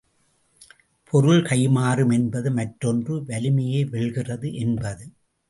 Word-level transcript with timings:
பொருள் 1.13 1.41
கை 1.41 1.67
மாறும் 1.67 2.09
என்பது 2.09 2.51
மற்றொன்று 2.51 3.15
வலிமையே 3.27 3.83
வெல்கிறது 3.89 4.53
என்பது. 4.53 5.05